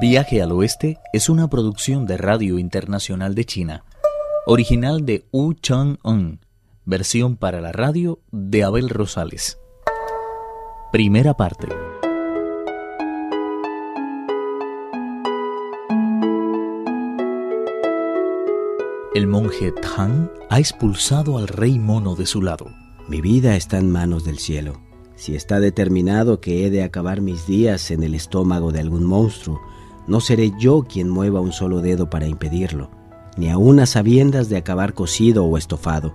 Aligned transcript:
Viaje 0.00 0.42
al 0.42 0.50
Oeste 0.50 0.98
es 1.12 1.28
una 1.28 1.48
producción 1.48 2.04
de 2.04 2.16
Radio 2.16 2.58
Internacional 2.58 3.34
de 3.34 3.44
China, 3.44 3.84
original 4.44 5.06
de 5.06 5.24
Wu 5.30 5.54
Chang-un, 5.54 6.40
versión 6.84 7.36
para 7.36 7.60
la 7.60 7.70
radio 7.70 8.18
de 8.32 8.64
Abel 8.64 8.88
Rosales. 8.88 9.58
Primera 10.90 11.34
parte. 11.34 11.68
El 19.14 19.28
monje 19.28 19.70
Tang 19.70 20.28
ha 20.50 20.58
expulsado 20.58 21.38
al 21.38 21.46
rey 21.46 21.78
mono 21.78 22.16
de 22.16 22.26
su 22.26 22.42
lado. 22.42 22.66
Mi 23.08 23.20
vida 23.20 23.54
está 23.54 23.78
en 23.78 23.92
manos 23.92 24.24
del 24.24 24.40
cielo. 24.40 24.80
Si 25.14 25.36
está 25.36 25.60
determinado 25.60 26.40
que 26.40 26.66
he 26.66 26.70
de 26.70 26.82
acabar 26.82 27.20
mis 27.20 27.46
días 27.46 27.92
en 27.92 28.02
el 28.02 28.16
estómago 28.16 28.72
de 28.72 28.80
algún 28.80 29.04
monstruo, 29.04 29.60
no 30.06 30.20
seré 30.20 30.52
yo 30.58 30.82
quien 30.82 31.08
mueva 31.08 31.40
un 31.40 31.52
solo 31.52 31.80
dedo 31.80 32.10
para 32.10 32.26
impedirlo, 32.26 32.90
ni 33.36 33.50
aun 33.50 33.80
a 33.80 33.86
sabiendas 33.86 34.48
de 34.48 34.56
acabar 34.56 34.94
cocido 34.94 35.44
o 35.44 35.58
estofado. 35.58 36.14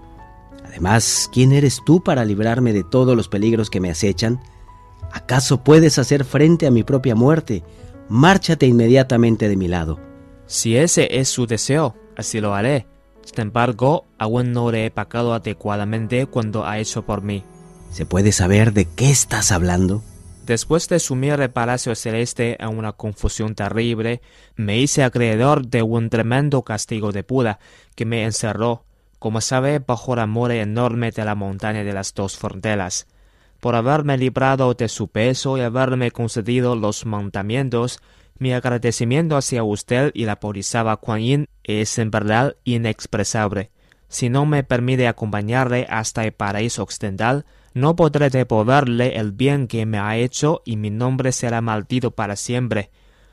Además, 0.66 1.30
¿quién 1.34 1.52
eres 1.52 1.82
tú 1.86 2.04
para 2.04 2.26
librarme 2.26 2.74
de 2.74 2.84
todos 2.84 3.16
los 3.16 3.28
peligros 3.28 3.70
que 3.70 3.80
me 3.80 3.90
acechan? 3.90 4.40
¿Acaso 5.12 5.64
puedes 5.64 5.98
hacer 5.98 6.24
frente 6.24 6.68
a 6.68 6.72
mi 6.72 6.84
propia 6.84 7.16
muerte? 7.16 7.64
Márchate 8.08 8.68
inmediatamente 8.68 9.50
de 9.50 9.58
mi 9.58 9.68
lado. 9.68 10.00
Si 10.46 10.76
ese 10.76 11.20
es 11.20 11.30
su 11.30 11.48
deseo, 11.48 11.96
así 12.16 12.40
lo 12.40 12.54
haré. 12.54 12.88
Sin 13.24 13.42
embargo, 13.42 14.06
aún 14.18 14.52
no 14.52 14.72
le 14.72 14.86
he 14.86 14.92
pagado 14.92 15.34
adecuadamente 15.34 16.26
cuando 16.26 16.66
ha 16.66 16.80
hecho 16.80 17.06
por 17.06 17.22
mí. 17.22 17.44
¿Se 17.92 18.06
puede 18.06 18.32
saber 18.32 18.74
de 18.74 18.86
qué 18.86 19.10
estás 19.10 19.52
hablando? 19.52 20.04
Después 20.50 20.90
de 20.90 20.98
sumir 20.98 21.40
el 21.40 21.52
Palacio 21.52 21.94
Celeste 21.94 22.58
en 22.60 22.76
una 22.76 22.94
confusión 22.94 23.54
terrible, 23.54 24.24
me 24.56 24.80
hice 24.80 25.04
acreedor 25.04 25.68
de 25.68 25.84
un 25.84 26.10
tremendo 26.10 26.64
castigo 26.64 27.12
de 27.12 27.22
Buda 27.22 27.60
que 27.94 28.04
me 28.04 28.24
encerró, 28.24 28.84
como 29.20 29.42
sabe, 29.42 29.78
bajo 29.78 30.16
la 30.16 30.26
mole 30.26 30.60
enorme 30.60 31.12
de 31.12 31.24
la 31.24 31.36
montaña 31.36 31.84
de 31.84 31.94
las 31.94 32.16
dos 32.16 32.36
fronteras. 32.36 33.06
Por 33.60 33.76
haberme 33.76 34.18
librado 34.18 34.74
de 34.74 34.90
su 34.90 35.10
peso 35.10 35.56
y 35.56 35.62
haberme 35.62 36.10
concedido 36.10 36.76
los 36.76 37.06
mandamientos, 37.06 38.00
mi 38.40 38.52
agradecimiento 38.52 39.38
hacia 39.38 39.64
usted 39.64 40.10
y 40.16 40.26
la 40.26 40.40
Porizaba 40.40 40.98
Kuan 40.98 41.46
es 41.64 42.00
en 42.00 42.10
verdad 42.10 42.56
inexpresable. 42.64 43.70
Si 44.08 44.30
no 44.30 44.48
me 44.48 44.64
permite 44.64 45.08
acompañarle 45.08 45.86
hasta 45.92 46.24
el 46.24 46.32
paraíso 46.32 46.82
occidental, 46.82 47.46
no 47.74 47.96
podré 47.96 48.30
devolverle 48.30 49.18
el 49.18 49.32
bien 49.32 49.68
que 49.68 49.86
me 49.86 50.00
ha 50.00 50.18
hecho 50.18 50.62
y 50.66 50.76
mi 50.76 50.90
nombre 50.90 51.32
será 51.32 51.62
maldito 51.62 52.12
para 52.12 52.36
siempre. 52.36 52.90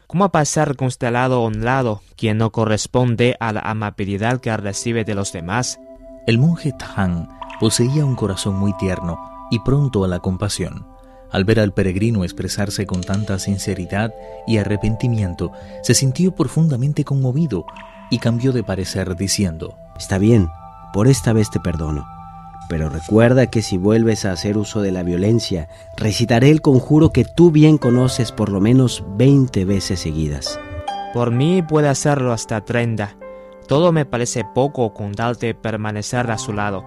¿Cómo 0.06 0.28
pasar 0.30 0.76
constelado 0.76 1.36
a 1.36 1.46
un 1.46 1.64
lado 1.64 2.02
quien 2.16 2.38
no 2.38 2.52
corresponde 2.52 3.36
a 3.40 3.52
la 3.52 3.60
amabilidad 3.60 4.40
que 4.40 4.56
recibe 4.56 5.04
de 5.04 5.14
los 5.14 5.32
demás? 5.32 5.80
El 6.26 6.38
monje 6.38 6.72
Tang 6.72 7.28
poseía 7.58 8.04
un 8.04 8.14
corazón 8.14 8.56
muy 8.56 8.72
tierno 8.76 9.18
y 9.50 9.58
pronto 9.60 10.04
a 10.04 10.08
la 10.08 10.20
compasión. 10.20 10.86
Al 11.32 11.44
ver 11.44 11.58
al 11.58 11.72
peregrino 11.72 12.22
expresarse 12.22 12.86
con 12.86 13.00
tanta 13.00 13.38
sinceridad 13.38 14.14
y 14.46 14.58
arrepentimiento, 14.58 15.50
se 15.82 15.94
sintió 15.94 16.32
profundamente 16.34 17.04
conmovido 17.04 17.66
y 18.10 18.18
cambió 18.18 18.52
de 18.52 18.62
parecer 18.62 19.16
diciendo, 19.16 19.76
Está 19.98 20.18
bien, 20.18 20.48
por 20.92 21.08
esta 21.08 21.32
vez 21.32 21.50
te 21.50 21.58
perdono 21.58 22.15
pero 22.68 22.88
recuerda 22.88 23.48
que 23.48 23.62
si 23.62 23.78
vuelves 23.78 24.24
a 24.24 24.32
hacer 24.32 24.58
uso 24.58 24.82
de 24.82 24.92
la 24.92 25.02
violencia, 25.02 25.68
recitaré 25.96 26.50
el 26.50 26.60
conjuro 26.60 27.10
que 27.10 27.24
tú 27.24 27.50
bien 27.50 27.78
conoces 27.78 28.32
por 28.32 28.50
lo 28.50 28.60
menos 28.60 29.04
20 29.16 29.64
veces 29.64 30.00
seguidas. 30.00 30.58
Por 31.12 31.30
mí 31.30 31.62
puede 31.62 31.88
hacerlo 31.88 32.32
hasta 32.32 32.64
30. 32.64 33.16
Todo 33.68 33.92
me 33.92 34.04
parece 34.04 34.44
poco 34.54 34.92
con 34.92 35.12
tal 35.12 35.36
de 35.36 35.54
permanecer 35.54 36.30
a 36.30 36.38
su 36.38 36.52
lado. 36.52 36.84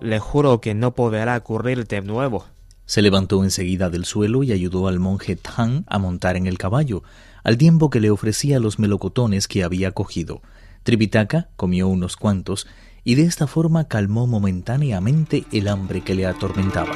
Le 0.00 0.18
juro 0.18 0.60
que 0.60 0.74
no 0.74 0.94
podrá 0.94 1.36
ocurrir 1.36 1.86
de 1.86 2.02
nuevo. 2.02 2.44
Se 2.86 3.02
levantó 3.02 3.44
enseguida 3.44 3.88
del 3.88 4.04
suelo 4.04 4.42
y 4.42 4.52
ayudó 4.52 4.88
al 4.88 4.98
monje 4.98 5.36
Tang 5.36 5.84
a 5.86 5.98
montar 5.98 6.36
en 6.36 6.46
el 6.46 6.58
caballo, 6.58 7.02
al 7.44 7.56
tiempo 7.56 7.88
que 7.88 8.00
le 8.00 8.10
ofrecía 8.10 8.58
los 8.58 8.78
melocotones 8.78 9.46
que 9.48 9.62
había 9.62 9.92
cogido. 9.92 10.42
Tripitaka 10.82 11.48
comió 11.56 11.88
unos 11.88 12.16
cuantos 12.16 12.66
y 13.04 13.14
de 13.14 13.22
esta 13.22 13.46
forma 13.46 13.84
calmó 13.84 14.26
momentáneamente 14.26 15.44
el 15.52 15.68
hambre 15.68 16.02
que 16.02 16.14
le 16.14 16.26
atormentaba. 16.26 16.92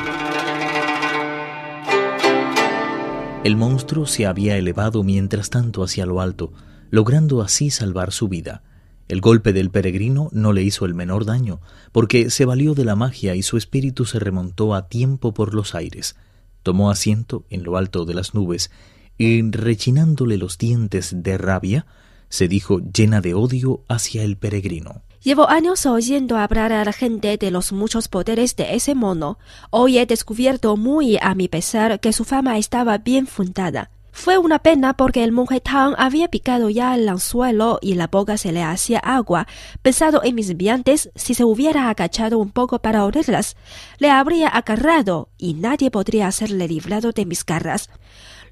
El 3.44 3.56
monstruo 3.56 4.06
se 4.06 4.24
había 4.24 4.56
elevado 4.56 5.02
mientras 5.04 5.50
tanto 5.50 5.82
hacia 5.84 6.06
lo 6.06 6.22
alto, 6.22 6.52
logrando 6.90 7.42
así 7.42 7.70
salvar 7.70 8.10
su 8.10 8.28
vida. 8.28 8.62
El 9.06 9.20
golpe 9.20 9.52
del 9.52 9.70
peregrino 9.70 10.30
no 10.32 10.54
le 10.54 10.62
hizo 10.62 10.86
el 10.86 10.94
menor 10.94 11.26
daño, 11.26 11.60
porque 11.92 12.30
se 12.30 12.46
valió 12.46 12.74
de 12.74 12.86
la 12.86 12.96
magia 12.96 13.34
y 13.34 13.42
su 13.42 13.58
espíritu 13.58 14.06
se 14.06 14.18
remontó 14.18 14.74
a 14.74 14.88
tiempo 14.88 15.34
por 15.34 15.54
los 15.54 15.74
aires. 15.74 16.16
Tomó 16.62 16.90
asiento 16.90 17.44
en 17.50 17.64
lo 17.64 17.76
alto 17.76 18.06
de 18.06 18.14
las 18.14 18.32
nubes 18.32 18.70
y, 19.18 19.42
rechinándole 19.50 20.38
los 20.38 20.56
dientes 20.56 21.14
de 21.22 21.36
rabia, 21.36 21.84
se 22.30 22.48
dijo 22.48 22.80
llena 22.80 23.20
de 23.20 23.34
odio 23.34 23.84
hacia 23.88 24.22
el 24.22 24.38
peregrino. 24.38 25.02
Llevo 25.24 25.48
años 25.48 25.86
oyendo 25.86 26.36
hablar 26.36 26.74
a 26.74 26.84
la 26.84 26.92
gente 26.92 27.38
de 27.38 27.50
los 27.50 27.72
muchos 27.72 28.08
poderes 28.08 28.56
de 28.56 28.74
ese 28.74 28.94
mono. 28.94 29.38
Hoy 29.70 29.96
he 29.96 30.04
descubierto 30.04 30.76
muy 30.76 31.16
a 31.18 31.34
mi 31.34 31.48
pesar 31.48 31.98
que 31.98 32.12
su 32.12 32.26
fama 32.26 32.58
estaba 32.58 32.98
bien 32.98 33.26
fundada. 33.26 33.90
Fue 34.12 34.36
una 34.36 34.58
pena 34.58 34.98
porque 34.98 35.24
el 35.24 35.32
monje 35.32 35.60
Tang 35.60 35.94
había 35.96 36.28
picado 36.28 36.68
ya 36.68 36.94
el 36.94 37.08
anzuelo 37.08 37.78
y 37.80 37.94
la 37.94 38.08
boca 38.08 38.36
se 38.36 38.52
le 38.52 38.62
hacía 38.62 38.98
agua. 38.98 39.46
Pensado 39.80 40.22
en 40.22 40.34
mis 40.34 40.54
viandes, 40.58 41.10
si 41.14 41.32
se 41.32 41.44
hubiera 41.44 41.88
agachado 41.88 42.38
un 42.38 42.50
poco 42.50 42.80
para 42.80 43.06
olerlas, 43.06 43.56
le 43.96 44.10
habría 44.10 44.48
agarrado 44.48 45.30
y 45.38 45.54
nadie 45.54 45.90
podría 45.90 46.26
hacerle 46.26 46.68
librado 46.68 47.12
de 47.12 47.24
mis 47.24 47.46
garras. 47.46 47.88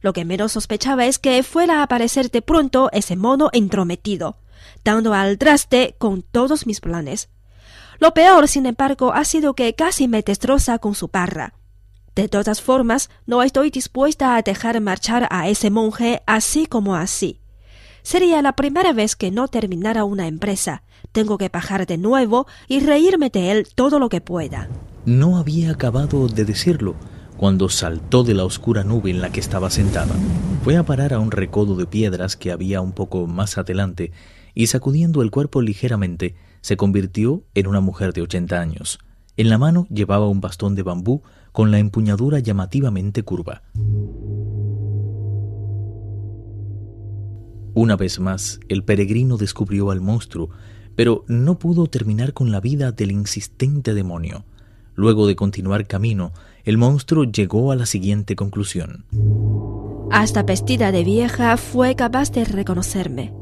Lo 0.01 0.15
que 0.15 0.25
menos 0.25 0.53
sospechaba 0.53 1.05
es 1.05 1.19
que 1.19 1.43
fuera 1.43 1.81
a 1.81 1.83
aparecer 1.83 2.31
de 2.31 2.41
pronto 2.41 2.89
ese 2.93 3.15
mono 3.15 3.51
entrometido 3.53 4.37
dando 4.85 5.15
al 5.15 5.39
traste 5.39 5.95
con 5.99 6.23
todos 6.23 6.67
mis 6.67 6.81
planes. 6.81 7.29
Lo 7.99 8.15
peor, 8.15 8.49
sin 8.49 8.67
embargo, 8.67 9.13
ha 9.13 9.25
sido 9.25 9.55
que 9.55 9.75
casi 9.75 10.09
me 10.09 10.23
destroza 10.23 10.79
con 10.79 10.95
su 10.95 11.09
parra. 11.09 11.55
De 12.15 12.29
todas 12.29 12.61
formas, 12.61 13.11
no 13.27 13.43
estoy 13.43 13.71
dispuesta 13.71 14.37
a 14.37 14.43
dejar 14.43 14.81
marchar 14.81 15.29
a 15.31 15.49
ese 15.49 15.71
monje 15.71 16.23
así 16.27 16.67
como 16.67 16.95
así. 16.95 17.41
Sería 18.03 18.43
la 18.43 18.55
primera 18.55 18.93
vez 18.93 19.17
que 19.17 19.31
no 19.31 19.49
terminara 19.49 20.05
una 20.05 20.27
empresa. 20.27 20.83
Tengo 21.13 21.39
que 21.39 21.49
bajar 21.49 21.87
de 21.87 21.99
nuevo 21.99 22.47
y 22.69 22.81
reírme 22.81 23.31
de 23.31 23.53
él 23.53 23.69
todo 23.75 23.99
lo 23.99 24.09
que 24.09 24.21
pueda. 24.21 24.69
No 25.07 25.39
había 25.39 25.71
acabado 25.71 26.29
de 26.29 26.45
decirlo 26.45 26.97
cuando 27.37 27.69
saltó 27.69 28.25
de 28.25 28.35
la 28.35 28.45
oscura 28.45 28.85
nube 28.85 29.11
en 29.11 29.21
la 29.21 29.31
que 29.31 29.41
estaba 29.41 29.71
sentada. 29.71 30.15
Fue 30.63 30.77
a 30.77 30.85
parar 30.85 31.13
a 31.15 31.19
un 31.19 31.31
recodo 31.31 31.77
de 31.77 31.87
piedras 31.87 32.37
que 32.37 32.53
había 32.53 32.81
un 32.81 32.93
poco 32.93 33.27
más 33.27 33.59
adelante 33.59 34.13
y 34.55 34.67
sacudiendo 34.67 35.23
el 35.23 35.31
cuerpo 35.31 35.63
ligeramente, 35.63 36.35
se 36.61 36.77
convirtió 36.77 37.45
en 37.55 37.67
una 37.67 37.81
mujer 37.81 38.13
de 38.13 38.23
ochenta 38.23 38.61
años. 38.61 38.99
En 39.37 39.49
la 39.49 39.59
mano 39.59 39.87
llevaba 39.91 40.29
un 40.29 40.41
bastón 40.41 40.75
de 40.75 40.83
bambú 40.83 41.23
con 41.53 41.71
la 41.71 41.79
empuñadura 41.79 42.39
llamativamente 42.39 43.23
curva. 43.23 43.63
Una 47.75 47.97
vez 47.97 48.21
más, 48.21 48.61
el 48.69 48.85
peregrino 48.85 49.39
descubrió 49.39 49.91
al 49.91 50.01
monstruo, 50.01 50.51
pero 50.95 51.25
no 51.27 51.59
pudo 51.59 51.87
terminar 51.87 52.35
con 52.35 52.51
la 52.51 52.61
vida 52.61 52.93
del 52.93 53.11
insistente 53.11 53.95
demonio. 53.95 54.45
Luego 54.95 55.27
de 55.27 55.37
continuar 55.37 55.87
camino, 55.87 56.33
el 56.65 56.77
monstruo 56.77 57.25
llegó 57.25 57.73
a 57.73 57.77
la 57.77 57.87
siguiente 57.87 58.37
conclusión. 58.37 59.07
Hasta 60.11 60.43
vestida 60.43 60.93
de 60.93 61.03
vieja 61.03 61.57
fue 61.57 61.97
capaz 61.97 62.31
de 62.31 62.45
reconocerme. 62.45 63.33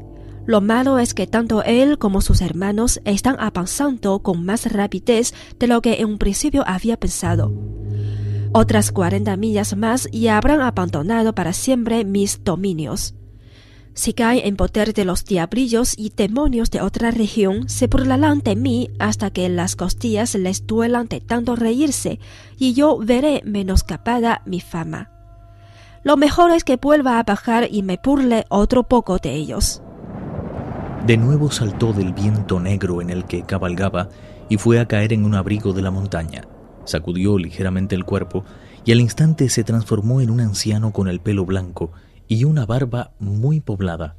Lo 0.45 0.59
malo 0.59 0.97
es 0.99 1.13
que 1.13 1.27
tanto 1.27 1.63
él 1.63 1.97
como 1.97 2.21
sus 2.21 2.41
hermanos 2.41 2.99
están 3.05 3.35
avanzando 3.39 4.19
con 4.19 4.43
más 4.43 4.71
rapidez 4.71 5.33
de 5.59 5.67
lo 5.67 5.81
que 5.81 6.01
en 6.01 6.07
un 6.07 6.17
principio 6.17 6.63
había 6.65 6.97
pensado. 6.97 7.53
Otras 8.53 8.91
40 8.91 9.37
millas 9.37 9.77
más 9.77 10.09
y 10.11 10.27
habrán 10.27 10.61
abandonado 10.61 11.33
para 11.33 11.53
siempre 11.53 12.03
mis 12.03 12.43
dominios. 12.43 13.13
Si 13.93 14.13
caen 14.13 14.45
en 14.45 14.55
poder 14.55 14.93
de 14.93 15.05
los 15.05 15.25
diablillos 15.25 15.93
y 15.97 16.11
demonios 16.15 16.71
de 16.71 16.81
otra 16.81 17.11
región, 17.11 17.69
se 17.69 17.87
burlarán 17.87 18.39
de 18.39 18.55
mí 18.55 18.89
hasta 18.99 19.31
que 19.31 19.47
las 19.49 19.75
costillas 19.75 20.33
les 20.35 20.65
duelan 20.65 21.07
de 21.07 21.19
tanto 21.19 21.55
reírse, 21.55 22.19
y 22.57 22.73
yo 22.73 22.97
veré 22.97 23.41
menoscapada 23.45 24.41
mi 24.45 24.61
fama. 24.61 25.11
Lo 26.03 26.17
mejor 26.17 26.51
es 26.51 26.63
que 26.63 26.77
vuelva 26.77 27.19
a 27.19 27.23
bajar 27.23 27.67
y 27.69 27.83
me 27.83 27.99
burle 28.03 28.45
otro 28.49 28.83
poco 28.83 29.17
de 29.17 29.35
ellos. 29.35 29.81
De 31.05 31.17
nuevo 31.17 31.49
saltó 31.49 31.93
del 31.93 32.13
viento 32.13 32.59
negro 32.59 33.01
en 33.01 33.09
el 33.09 33.25
que 33.25 33.43
cabalgaba 33.43 34.09
y 34.49 34.57
fue 34.57 34.79
a 34.79 34.87
caer 34.87 35.13
en 35.13 35.25
un 35.25 35.33
abrigo 35.33 35.73
de 35.73 35.81
la 35.81 35.89
montaña. 35.89 36.47
Sacudió 36.85 37.39
ligeramente 37.39 37.95
el 37.95 38.05
cuerpo 38.05 38.45
y 38.85 38.91
al 38.91 39.01
instante 39.01 39.49
se 39.49 39.63
transformó 39.63 40.21
en 40.21 40.29
un 40.29 40.41
anciano 40.41 40.93
con 40.93 41.07
el 41.07 41.19
pelo 41.19 41.43
blanco 41.43 41.91
y 42.27 42.43
una 42.43 42.67
barba 42.67 43.13
muy 43.19 43.61
poblada. 43.61 44.15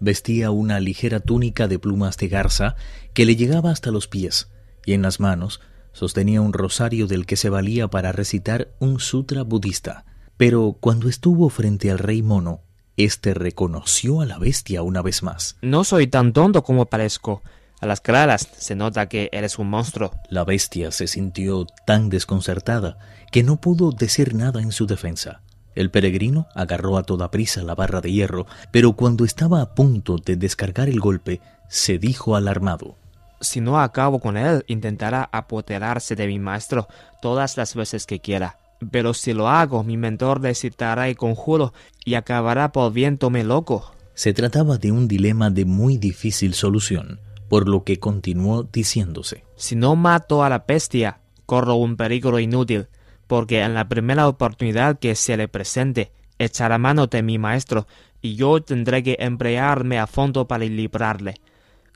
Vestía 0.00 0.50
una 0.50 0.80
ligera 0.80 1.20
túnica 1.20 1.68
de 1.68 1.78
plumas 1.78 2.16
de 2.16 2.26
garza 2.26 2.74
que 3.14 3.26
le 3.26 3.36
llegaba 3.36 3.70
hasta 3.70 3.92
los 3.92 4.08
pies, 4.08 4.50
y 4.84 4.92
en 4.92 5.02
las 5.02 5.20
manos 5.20 5.60
sostenía 5.92 6.40
un 6.40 6.52
rosario 6.52 7.06
del 7.06 7.26
que 7.26 7.36
se 7.36 7.48
valía 7.48 7.88
para 7.88 8.10
recitar 8.10 8.74
un 8.80 8.98
sutra 8.98 9.42
budista. 9.42 10.04
Pero 10.36 10.76
cuando 10.80 11.08
estuvo 11.08 11.48
frente 11.48 11.92
al 11.92 12.00
rey 12.00 12.22
mono, 12.22 12.62
éste 12.96 13.34
reconoció 13.34 14.20
a 14.20 14.26
la 14.26 14.38
bestia 14.38 14.82
una 14.82 15.02
vez 15.02 15.22
más. 15.22 15.56
No 15.62 15.84
soy 15.84 16.06
tan 16.06 16.32
tonto 16.32 16.62
como 16.62 16.86
parezco. 16.86 17.42
A 17.80 17.86
las 17.86 18.00
claras 18.00 18.48
se 18.56 18.74
nota 18.74 19.08
que 19.08 19.28
eres 19.32 19.58
un 19.58 19.68
monstruo. 19.68 20.12
La 20.30 20.44
bestia 20.44 20.90
se 20.90 21.06
sintió 21.06 21.66
tan 21.86 22.08
desconcertada 22.08 22.98
que 23.30 23.42
no 23.42 23.60
pudo 23.60 23.90
decir 23.90 24.34
nada 24.34 24.62
en 24.62 24.72
su 24.72 24.86
defensa. 24.86 25.42
El 25.74 25.90
peregrino 25.90 26.46
agarró 26.54 26.96
a 26.96 27.02
toda 27.02 27.30
prisa 27.30 27.62
la 27.62 27.74
barra 27.74 28.00
de 28.00 28.12
hierro, 28.12 28.46
pero 28.70 28.92
cuando 28.92 29.24
estaba 29.24 29.60
a 29.60 29.74
punto 29.74 30.18
de 30.18 30.36
descargar 30.36 30.88
el 30.88 31.00
golpe, 31.00 31.40
se 31.68 31.98
dijo 31.98 32.36
alarmado. 32.36 32.96
Si 33.40 33.60
no 33.60 33.80
acabo 33.80 34.20
con 34.20 34.36
él, 34.36 34.64
intentará 34.68 35.28
apoderarse 35.32 36.14
de 36.14 36.26
mi 36.26 36.38
maestro 36.38 36.88
todas 37.20 37.56
las 37.56 37.74
veces 37.74 38.06
que 38.06 38.20
quiera. 38.20 38.58
Pero 38.90 39.14
si 39.14 39.32
lo 39.32 39.48
hago, 39.48 39.82
mi 39.82 39.96
mentor 39.96 40.42
recitará 40.42 41.08
el 41.08 41.16
conjuro 41.16 41.72
y 42.04 42.14
acabará 42.14 42.68
volviéndome 42.68 43.44
loco. 43.44 43.92
Se 44.14 44.32
trataba 44.32 44.78
de 44.78 44.92
un 44.92 45.08
dilema 45.08 45.50
de 45.50 45.64
muy 45.64 45.96
difícil 45.96 46.54
solución, 46.54 47.20
por 47.48 47.68
lo 47.68 47.84
que 47.84 47.98
continuó 47.98 48.62
diciéndose. 48.62 49.44
Si 49.56 49.74
no 49.76 49.96
mato 49.96 50.44
a 50.44 50.48
la 50.48 50.64
bestia, 50.66 51.20
corro 51.46 51.74
un 51.74 51.96
peligro 51.96 52.38
inútil, 52.38 52.88
porque 53.26 53.60
en 53.62 53.74
la 53.74 53.88
primera 53.88 54.28
oportunidad 54.28 54.98
que 54.98 55.14
se 55.14 55.36
le 55.36 55.48
presente, 55.48 56.12
echará 56.38 56.78
mano 56.78 57.06
de 57.06 57.22
mi 57.22 57.38
maestro, 57.38 57.86
y 58.20 58.36
yo 58.36 58.62
tendré 58.62 59.02
que 59.02 59.16
emplearme 59.18 59.98
a 59.98 60.06
fondo 60.06 60.46
para 60.46 60.64
librarle. 60.64 61.34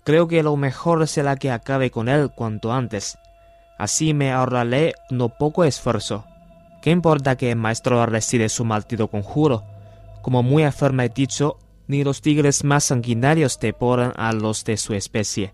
Creo 0.04 0.28
que 0.28 0.42
lo 0.42 0.56
mejor 0.56 1.06
será 1.06 1.36
que 1.36 1.50
acabe 1.50 1.90
con 1.90 2.08
él 2.08 2.30
cuanto 2.34 2.72
antes. 2.72 3.18
Así 3.78 4.14
me 4.14 4.32
ahorraré 4.32 4.94
no 5.10 5.28
poco 5.28 5.64
esfuerzo. 5.64 6.24
¿Qué 6.88 6.92
importa 6.92 7.36
que 7.36 7.50
el 7.50 7.58
maestro 7.58 8.06
recibe 8.06 8.48
su 8.48 8.64
maldito 8.64 9.08
conjuro? 9.08 9.62
Como 10.22 10.42
muy 10.42 10.62
afirma 10.62 11.04
he 11.04 11.10
dicho, 11.10 11.58
ni 11.86 12.02
los 12.02 12.22
tigres 12.22 12.64
más 12.64 12.84
sanguinarios 12.84 13.60
devoran 13.60 14.14
a 14.16 14.32
los 14.32 14.64
de 14.64 14.78
su 14.78 14.94
especie. 14.94 15.52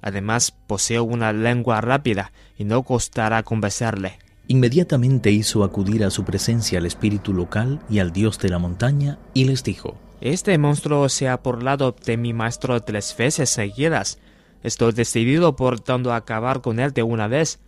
Además, 0.00 0.52
poseo 0.52 1.02
una 1.02 1.32
lengua 1.32 1.80
rápida 1.80 2.30
y 2.56 2.62
no 2.62 2.84
costará 2.84 3.42
convencerle. 3.42 4.20
Inmediatamente 4.46 5.32
hizo 5.32 5.64
acudir 5.64 6.04
a 6.04 6.10
su 6.10 6.22
presencia 6.22 6.78
al 6.78 6.86
espíritu 6.86 7.32
local 7.32 7.80
y 7.90 7.98
al 7.98 8.12
dios 8.12 8.38
de 8.38 8.50
la 8.50 8.60
montaña 8.60 9.18
y 9.34 9.46
les 9.46 9.64
dijo, 9.64 9.96
Este 10.20 10.56
monstruo 10.56 11.08
se 11.08 11.28
ha 11.28 11.36
burlado 11.38 11.96
de 12.04 12.16
mi 12.16 12.32
maestro 12.32 12.80
tres 12.80 13.12
veces 13.18 13.50
seguidas. 13.50 14.20
Estoy 14.62 14.92
decidido 14.92 15.56
por 15.56 15.80
tanto 15.80 16.12
a 16.12 16.16
acabar 16.16 16.60
con 16.60 16.78
él 16.78 16.92
de 16.92 17.02
una 17.02 17.26
vez. 17.26 17.58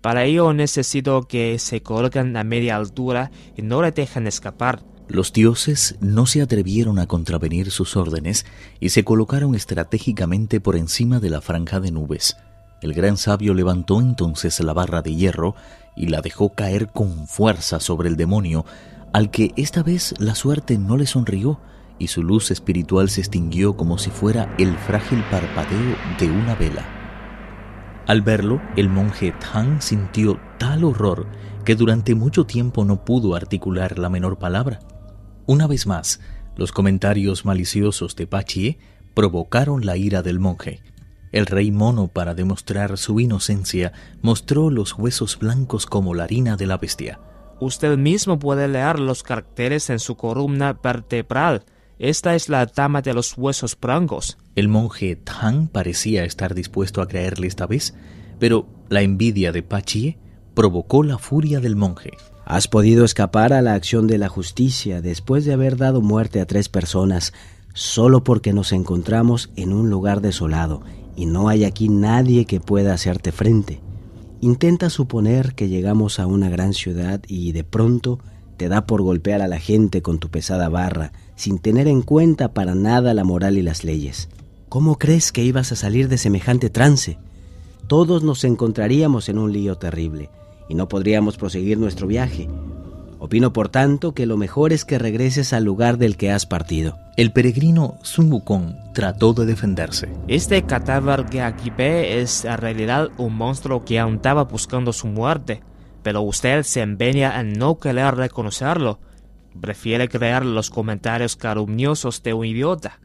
Para 0.00 0.24
ello 0.24 0.52
necesito 0.52 1.22
que 1.22 1.58
se 1.58 1.82
coloquen 1.82 2.36
a 2.36 2.44
media 2.44 2.76
altura 2.76 3.30
y 3.56 3.62
no 3.62 3.82
le 3.82 3.90
dejen 3.90 4.26
escapar. 4.26 4.82
Los 5.08 5.32
dioses 5.32 5.96
no 6.00 6.26
se 6.26 6.42
atrevieron 6.42 6.98
a 6.98 7.06
contravenir 7.06 7.70
sus 7.70 7.96
órdenes 7.96 8.44
y 8.78 8.90
se 8.90 9.04
colocaron 9.04 9.54
estratégicamente 9.54 10.60
por 10.60 10.76
encima 10.76 11.18
de 11.18 11.30
la 11.30 11.40
franja 11.40 11.80
de 11.80 11.90
nubes. 11.90 12.36
El 12.82 12.94
gran 12.94 13.16
sabio 13.16 13.54
levantó 13.54 14.00
entonces 14.00 14.60
la 14.60 14.72
barra 14.72 15.02
de 15.02 15.14
hierro 15.14 15.56
y 15.96 16.06
la 16.06 16.20
dejó 16.20 16.54
caer 16.54 16.88
con 16.88 17.26
fuerza 17.26 17.80
sobre 17.80 18.08
el 18.08 18.16
demonio, 18.16 18.64
al 19.12 19.30
que 19.30 19.52
esta 19.56 19.82
vez 19.82 20.14
la 20.18 20.34
suerte 20.34 20.78
no 20.78 20.96
le 20.96 21.06
sonrió 21.06 21.58
y 21.98 22.08
su 22.08 22.22
luz 22.22 22.50
espiritual 22.52 23.08
se 23.08 23.22
extinguió 23.22 23.76
como 23.76 23.98
si 23.98 24.10
fuera 24.10 24.54
el 24.58 24.76
frágil 24.76 25.24
parpadeo 25.30 25.96
de 26.20 26.30
una 26.30 26.54
vela. 26.54 26.97
Al 28.08 28.22
verlo, 28.22 28.62
el 28.74 28.88
monje 28.88 29.32
Tang 29.32 29.82
sintió 29.82 30.40
tal 30.58 30.82
horror 30.82 31.26
que 31.66 31.74
durante 31.74 32.14
mucho 32.14 32.46
tiempo 32.46 32.86
no 32.86 33.04
pudo 33.04 33.34
articular 33.34 33.98
la 33.98 34.08
menor 34.08 34.38
palabra. 34.38 34.78
Una 35.44 35.66
vez 35.66 35.86
más, 35.86 36.18
los 36.56 36.72
comentarios 36.72 37.44
maliciosos 37.44 38.16
de 38.16 38.26
Pachie 38.26 38.78
provocaron 39.12 39.84
la 39.84 39.98
ira 39.98 40.22
del 40.22 40.40
monje. 40.40 40.82
El 41.32 41.44
rey 41.44 41.70
mono, 41.70 42.08
para 42.08 42.34
demostrar 42.34 42.96
su 42.96 43.20
inocencia, 43.20 43.92
mostró 44.22 44.70
los 44.70 44.96
huesos 44.96 45.38
blancos 45.38 45.84
como 45.84 46.14
la 46.14 46.24
harina 46.24 46.56
de 46.56 46.66
la 46.66 46.78
bestia. 46.78 47.20
Usted 47.60 47.98
mismo 47.98 48.38
puede 48.38 48.68
leer 48.68 49.00
los 49.00 49.22
caracteres 49.22 49.90
en 49.90 49.98
su 49.98 50.16
columna 50.16 50.72
vertebral. 50.72 51.66
Esta 51.98 52.36
es 52.36 52.48
la 52.48 52.64
dama 52.66 53.02
de 53.02 53.12
los 53.12 53.36
huesos 53.36 53.76
blancos. 53.80 54.38
El 54.54 54.68
monje 54.68 55.16
Tang 55.16 55.66
parecía 55.66 56.24
estar 56.24 56.54
dispuesto 56.54 57.02
a 57.02 57.08
creerle 57.08 57.48
esta 57.48 57.66
vez, 57.66 57.94
pero 58.38 58.68
la 58.88 59.02
envidia 59.02 59.50
de 59.50 59.64
Pachie 59.64 60.16
provocó 60.54 61.02
la 61.02 61.18
furia 61.18 61.58
del 61.58 61.74
monje. 61.74 62.12
Has 62.44 62.68
podido 62.68 63.04
escapar 63.04 63.52
a 63.52 63.62
la 63.62 63.74
acción 63.74 64.06
de 64.06 64.18
la 64.18 64.28
justicia 64.28 65.02
después 65.02 65.44
de 65.44 65.52
haber 65.52 65.76
dado 65.76 66.00
muerte 66.00 66.40
a 66.40 66.46
tres 66.46 66.68
personas, 66.68 67.32
solo 67.74 68.22
porque 68.22 68.52
nos 68.52 68.70
encontramos 68.70 69.50
en 69.56 69.72
un 69.72 69.90
lugar 69.90 70.20
desolado 70.20 70.82
y 71.16 71.26
no 71.26 71.48
hay 71.48 71.64
aquí 71.64 71.88
nadie 71.88 72.44
que 72.44 72.60
pueda 72.60 72.94
hacerte 72.94 73.32
frente. 73.32 73.80
Intenta 74.40 74.88
suponer 74.88 75.56
que 75.56 75.68
llegamos 75.68 76.20
a 76.20 76.26
una 76.28 76.48
gran 76.48 76.74
ciudad 76.74 77.20
y 77.26 77.50
de 77.50 77.64
pronto 77.64 78.20
te 78.56 78.68
da 78.68 78.86
por 78.86 79.02
golpear 79.02 79.42
a 79.42 79.48
la 79.48 79.58
gente 79.58 80.00
con 80.00 80.20
tu 80.20 80.30
pesada 80.30 80.68
barra, 80.68 81.12
sin 81.38 81.60
tener 81.60 81.86
en 81.86 82.02
cuenta 82.02 82.52
para 82.52 82.74
nada 82.74 83.14
la 83.14 83.22
moral 83.22 83.56
y 83.56 83.62
las 83.62 83.84
leyes. 83.84 84.28
¿Cómo 84.68 84.98
crees 84.98 85.30
que 85.30 85.44
ibas 85.44 85.70
a 85.70 85.76
salir 85.76 86.08
de 86.08 86.18
semejante 86.18 86.68
trance? 86.68 87.16
Todos 87.86 88.24
nos 88.24 88.42
encontraríamos 88.42 89.28
en 89.28 89.38
un 89.38 89.52
lío 89.52 89.76
terrible 89.76 90.30
y 90.68 90.74
no 90.74 90.88
podríamos 90.88 91.36
proseguir 91.36 91.78
nuestro 91.78 92.08
viaje. 92.08 92.48
Opino, 93.20 93.52
por 93.52 93.68
tanto, 93.68 94.12
que 94.12 94.26
lo 94.26 94.36
mejor 94.36 94.72
es 94.72 94.84
que 94.84 94.98
regreses 94.98 95.52
al 95.52 95.62
lugar 95.62 95.96
del 95.96 96.16
que 96.16 96.32
has 96.32 96.44
partido. 96.44 96.98
El 97.16 97.32
peregrino 97.32 97.98
Sun 98.02 98.32
Wukong 98.32 98.92
trató 98.92 99.32
de 99.32 99.46
defenderse. 99.46 100.08
Este 100.26 100.62
cadáver 100.64 101.26
que 101.26 101.40
aquí 101.40 101.70
ve 101.70 102.20
es 102.20 102.44
en 102.44 102.58
realidad 102.58 103.10
un 103.16 103.34
monstruo 103.34 103.84
que 103.84 104.00
aún 104.00 104.16
estaba 104.16 104.44
buscando 104.44 104.92
su 104.92 105.06
muerte, 105.06 105.62
pero 106.02 106.20
usted 106.22 106.64
se 106.64 106.80
empeña 106.80 107.40
en 107.40 107.52
no 107.52 107.78
querer 107.78 108.16
reconocerlo. 108.16 108.98
Prefiere 109.60 110.08
crear 110.08 110.44
los 110.44 110.70
comentarios 110.70 111.36
calumniosos 111.36 112.22
de 112.22 112.32
un 112.34 112.46
idiota. 112.46 113.00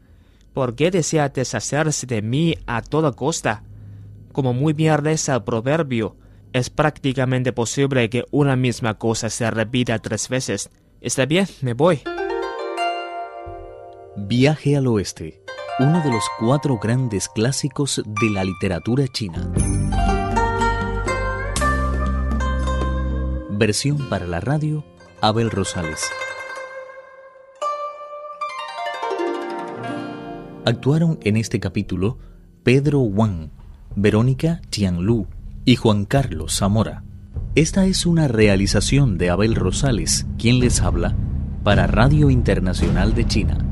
¿Por 0.52 0.74
qué 0.76 0.90
desea 0.90 1.28
deshacerse 1.28 2.06
de 2.06 2.22
mí 2.22 2.56
a 2.66 2.82
toda 2.82 3.12
costa? 3.12 3.64
Como 4.32 4.52
muy 4.52 4.72
bien 4.72 4.98
reza 4.98 5.34
el 5.34 5.44
proverbio, 5.44 6.16
es 6.52 6.70
prácticamente 6.70 7.52
posible 7.52 8.08
que 8.08 8.24
una 8.30 8.54
misma 8.54 8.94
cosa 8.94 9.28
se 9.28 9.50
repita 9.50 9.98
tres 9.98 10.28
veces. 10.28 10.70
Está 11.00 11.26
bien, 11.26 11.48
me 11.60 11.74
voy. 11.74 12.02
Viaje 14.16 14.76
al 14.76 14.86
oeste, 14.86 15.42
uno 15.80 16.00
de 16.00 16.12
los 16.12 16.22
cuatro 16.38 16.78
grandes 16.78 17.28
clásicos 17.28 18.00
de 18.06 18.30
la 18.30 18.44
literatura 18.44 19.08
china. 19.08 19.50
Versión 23.50 24.08
para 24.08 24.26
la 24.26 24.38
radio, 24.38 24.84
Abel 25.20 25.50
Rosales. 25.50 26.08
Actuaron 30.66 31.18
en 31.22 31.36
este 31.36 31.60
capítulo 31.60 32.18
Pedro 32.62 33.00
Wang, 33.00 33.50
Verónica 33.96 34.62
Tianlu, 34.70 35.26
y 35.66 35.76
Juan 35.76 36.06
Carlos 36.06 36.56
Zamora. 36.56 37.04
Esta 37.54 37.84
es 37.84 38.06
una 38.06 38.28
realización 38.28 39.18
de 39.18 39.28
Abel 39.28 39.54
Rosales, 39.54 40.26
quien 40.38 40.60
les 40.60 40.80
habla, 40.80 41.14
para 41.64 41.86
Radio 41.86 42.30
Internacional 42.30 43.14
de 43.14 43.26
China. 43.26 43.63